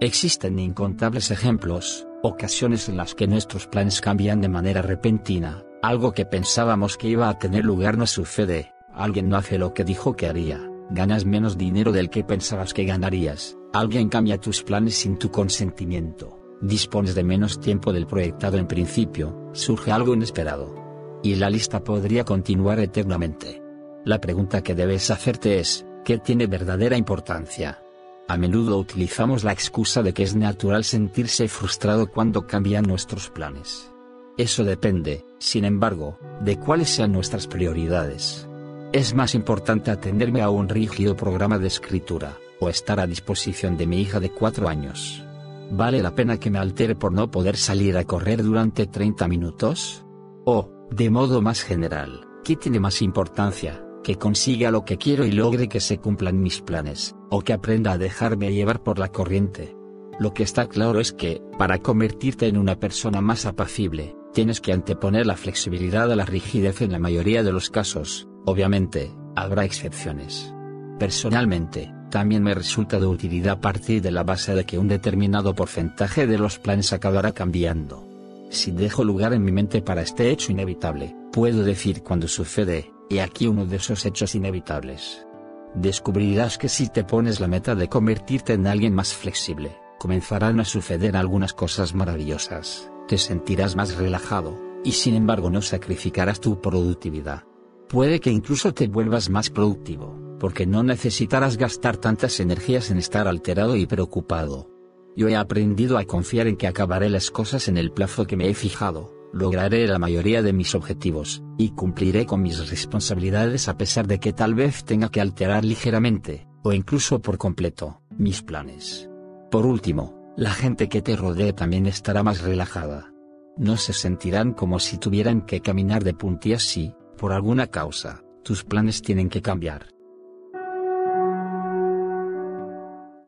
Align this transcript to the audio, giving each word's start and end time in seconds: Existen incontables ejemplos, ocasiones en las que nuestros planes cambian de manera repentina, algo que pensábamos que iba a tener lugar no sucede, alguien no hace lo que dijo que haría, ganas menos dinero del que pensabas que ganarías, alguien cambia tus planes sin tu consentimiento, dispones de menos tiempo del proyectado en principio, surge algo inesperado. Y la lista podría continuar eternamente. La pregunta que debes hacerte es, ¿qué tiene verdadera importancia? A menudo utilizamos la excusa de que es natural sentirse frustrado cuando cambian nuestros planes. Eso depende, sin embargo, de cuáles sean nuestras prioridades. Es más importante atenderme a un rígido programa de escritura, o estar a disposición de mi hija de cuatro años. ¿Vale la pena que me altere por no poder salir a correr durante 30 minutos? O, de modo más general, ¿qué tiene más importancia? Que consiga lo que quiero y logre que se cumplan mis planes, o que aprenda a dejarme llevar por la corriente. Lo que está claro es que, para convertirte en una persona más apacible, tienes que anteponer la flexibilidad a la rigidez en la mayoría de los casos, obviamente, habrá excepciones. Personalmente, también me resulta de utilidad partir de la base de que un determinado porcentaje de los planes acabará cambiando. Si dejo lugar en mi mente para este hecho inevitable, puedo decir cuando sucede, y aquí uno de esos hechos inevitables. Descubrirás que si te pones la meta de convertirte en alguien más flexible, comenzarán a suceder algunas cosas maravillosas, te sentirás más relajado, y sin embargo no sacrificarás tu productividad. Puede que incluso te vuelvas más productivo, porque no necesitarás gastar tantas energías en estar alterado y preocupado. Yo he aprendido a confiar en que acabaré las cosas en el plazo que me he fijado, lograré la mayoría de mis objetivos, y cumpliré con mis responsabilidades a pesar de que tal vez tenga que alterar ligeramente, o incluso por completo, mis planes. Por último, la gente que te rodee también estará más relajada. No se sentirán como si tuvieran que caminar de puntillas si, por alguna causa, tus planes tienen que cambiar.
Existen 0.00 0.60
incontables 0.60 1.32
ejemplos, 1.32 2.06
ocasiones 2.22 2.88
en 2.88 2.96
las 2.96 3.16
que 3.16 3.26
nuestros 3.26 3.66
planes 3.66 4.00
cambian 4.00 4.40
de 4.40 4.48
manera 4.48 4.80
repentina, 4.80 5.64
algo 5.82 6.12
que 6.12 6.24
pensábamos 6.24 6.96
que 6.96 7.08
iba 7.08 7.28
a 7.28 7.36
tener 7.40 7.64
lugar 7.64 7.98
no 7.98 8.06
sucede, 8.06 8.72
alguien 8.94 9.28
no 9.28 9.36
hace 9.36 9.58
lo 9.58 9.74
que 9.74 9.82
dijo 9.82 10.14
que 10.14 10.28
haría, 10.28 10.60
ganas 10.90 11.24
menos 11.24 11.58
dinero 11.58 11.90
del 11.90 12.10
que 12.10 12.22
pensabas 12.22 12.74
que 12.74 12.84
ganarías, 12.84 13.56
alguien 13.72 14.08
cambia 14.08 14.38
tus 14.38 14.62
planes 14.62 14.94
sin 14.94 15.18
tu 15.18 15.32
consentimiento, 15.32 16.38
dispones 16.62 17.16
de 17.16 17.24
menos 17.24 17.58
tiempo 17.60 17.92
del 17.92 18.06
proyectado 18.06 18.56
en 18.56 18.68
principio, 18.68 19.50
surge 19.52 19.90
algo 19.90 20.14
inesperado. 20.14 20.76
Y 21.24 21.34
la 21.34 21.50
lista 21.50 21.82
podría 21.82 22.22
continuar 22.22 22.78
eternamente. 22.78 23.60
La 24.04 24.20
pregunta 24.20 24.62
que 24.62 24.76
debes 24.76 25.10
hacerte 25.10 25.58
es, 25.58 25.84
¿qué 26.04 26.18
tiene 26.18 26.46
verdadera 26.46 26.96
importancia? 26.96 27.82
A 28.28 28.36
menudo 28.36 28.78
utilizamos 28.78 29.42
la 29.42 29.52
excusa 29.52 30.02
de 30.02 30.12
que 30.12 30.22
es 30.22 30.36
natural 30.36 30.84
sentirse 30.84 31.48
frustrado 31.48 32.08
cuando 32.08 32.46
cambian 32.46 32.84
nuestros 32.84 33.30
planes. 33.30 33.90
Eso 34.36 34.64
depende, 34.64 35.24
sin 35.38 35.64
embargo, 35.64 36.18
de 36.42 36.58
cuáles 36.58 36.90
sean 36.90 37.10
nuestras 37.10 37.46
prioridades. 37.46 38.46
Es 38.92 39.14
más 39.14 39.34
importante 39.34 39.90
atenderme 39.90 40.42
a 40.42 40.50
un 40.50 40.68
rígido 40.68 41.16
programa 41.16 41.58
de 41.58 41.68
escritura, 41.68 42.36
o 42.60 42.68
estar 42.68 43.00
a 43.00 43.06
disposición 43.06 43.78
de 43.78 43.86
mi 43.86 44.02
hija 44.02 44.20
de 44.20 44.30
cuatro 44.30 44.68
años. 44.68 45.24
¿Vale 45.70 46.02
la 46.02 46.14
pena 46.14 46.38
que 46.38 46.50
me 46.50 46.58
altere 46.58 46.94
por 46.94 47.12
no 47.12 47.30
poder 47.30 47.56
salir 47.56 47.96
a 47.96 48.04
correr 48.04 48.42
durante 48.42 48.86
30 48.86 49.26
minutos? 49.26 50.04
O, 50.44 50.70
de 50.90 51.08
modo 51.08 51.40
más 51.40 51.62
general, 51.62 52.26
¿qué 52.44 52.56
tiene 52.56 52.78
más 52.78 53.00
importancia? 53.00 53.87
Que 54.08 54.16
consiga 54.16 54.70
lo 54.70 54.86
que 54.86 54.96
quiero 54.96 55.26
y 55.26 55.32
logre 55.32 55.68
que 55.68 55.80
se 55.80 55.98
cumplan 55.98 56.40
mis 56.40 56.62
planes, 56.62 57.14
o 57.28 57.42
que 57.42 57.52
aprenda 57.52 57.92
a 57.92 57.98
dejarme 57.98 58.54
llevar 58.54 58.82
por 58.82 58.98
la 58.98 59.08
corriente. 59.08 59.76
Lo 60.18 60.32
que 60.32 60.44
está 60.44 60.66
claro 60.66 60.98
es 60.98 61.12
que, 61.12 61.42
para 61.58 61.80
convertirte 61.80 62.46
en 62.46 62.56
una 62.56 62.80
persona 62.80 63.20
más 63.20 63.44
apacible, 63.44 64.16
tienes 64.32 64.62
que 64.62 64.72
anteponer 64.72 65.26
la 65.26 65.36
flexibilidad 65.36 66.10
a 66.10 66.16
la 66.16 66.24
rigidez 66.24 66.80
en 66.80 66.92
la 66.92 66.98
mayoría 66.98 67.42
de 67.42 67.52
los 67.52 67.68
casos, 67.68 68.26
obviamente, 68.46 69.10
habrá 69.36 69.66
excepciones. 69.66 70.54
Personalmente, 70.98 71.92
también 72.10 72.42
me 72.42 72.54
resulta 72.54 72.98
de 72.98 73.06
utilidad 73.06 73.60
partir 73.60 74.00
de 74.00 74.10
la 74.10 74.22
base 74.22 74.54
de 74.54 74.64
que 74.64 74.78
un 74.78 74.88
determinado 74.88 75.54
porcentaje 75.54 76.26
de 76.26 76.38
los 76.38 76.58
planes 76.58 76.94
acabará 76.94 77.32
cambiando. 77.32 78.08
Si 78.48 78.70
dejo 78.70 79.04
lugar 79.04 79.34
en 79.34 79.44
mi 79.44 79.52
mente 79.52 79.82
para 79.82 80.00
este 80.00 80.30
hecho 80.30 80.50
inevitable, 80.50 81.14
puedo 81.30 81.62
decir 81.62 82.02
cuando 82.02 82.26
sucede, 82.26 82.90
y 83.08 83.18
aquí 83.18 83.46
uno 83.46 83.66
de 83.66 83.76
esos 83.76 84.04
hechos 84.04 84.34
inevitables. 84.34 85.26
Descubrirás 85.74 86.58
que 86.58 86.68
si 86.68 86.88
te 86.88 87.04
pones 87.04 87.40
la 87.40 87.48
meta 87.48 87.74
de 87.74 87.88
convertirte 87.88 88.54
en 88.54 88.66
alguien 88.66 88.94
más 88.94 89.14
flexible, 89.14 89.76
comenzarán 89.98 90.60
a 90.60 90.64
suceder 90.64 91.16
algunas 91.16 91.52
cosas 91.52 91.94
maravillosas, 91.94 92.90
te 93.06 93.18
sentirás 93.18 93.76
más 93.76 93.96
relajado, 93.96 94.58
y 94.84 94.92
sin 94.92 95.14
embargo 95.14 95.50
no 95.50 95.62
sacrificarás 95.62 96.40
tu 96.40 96.60
productividad. 96.60 97.44
Puede 97.88 98.20
que 98.20 98.30
incluso 98.30 98.72
te 98.72 98.88
vuelvas 98.88 99.30
más 99.30 99.50
productivo, 99.50 100.18
porque 100.38 100.66
no 100.66 100.82
necesitarás 100.82 101.56
gastar 101.56 101.96
tantas 101.96 102.38
energías 102.40 102.90
en 102.90 102.98
estar 102.98 103.26
alterado 103.26 103.76
y 103.76 103.86
preocupado. 103.86 104.70
Yo 105.16 105.28
he 105.28 105.36
aprendido 105.36 105.98
a 105.98 106.04
confiar 106.04 106.46
en 106.46 106.56
que 106.56 106.68
acabaré 106.68 107.08
las 107.08 107.30
cosas 107.30 107.66
en 107.66 107.76
el 107.76 107.90
plazo 107.90 108.26
que 108.26 108.36
me 108.36 108.48
he 108.48 108.54
fijado, 108.54 109.17
lograré 109.32 109.86
la 109.86 109.98
mayoría 109.98 110.42
de 110.42 110.52
mis 110.52 110.74
objetivos, 110.74 111.42
y 111.56 111.70
cumpliré 111.70 112.26
con 112.26 112.42
mis 112.42 112.70
responsabilidades 112.70 113.68
a 113.68 113.76
pesar 113.76 114.06
de 114.06 114.20
que 114.20 114.32
tal 114.32 114.54
vez 114.54 114.84
tenga 114.84 115.10
que 115.10 115.20
alterar 115.20 115.64
ligeramente, 115.64 116.46
o 116.62 116.72
incluso 116.72 117.20
por 117.20 117.38
completo, 117.38 118.02
mis 118.16 118.42
planes. 118.42 119.08
Por 119.50 119.66
último, 119.66 120.34
la 120.36 120.50
gente 120.50 120.88
que 120.88 121.02
te 121.02 121.16
rodee 121.16 121.52
también 121.52 121.86
estará 121.86 122.22
más 122.22 122.42
relajada. 122.42 123.12
No 123.56 123.76
se 123.76 123.92
sentirán 123.92 124.52
como 124.52 124.78
si 124.78 124.98
tuvieran 124.98 125.42
que 125.42 125.60
caminar 125.60 126.04
de 126.04 126.14
puntillas 126.14 126.62
si, 126.62 126.94
por 127.16 127.32
alguna 127.32 127.66
causa, 127.66 128.22
tus 128.44 128.64
planes 128.64 129.02
tienen 129.02 129.28
que 129.28 129.42
cambiar. 129.42 129.97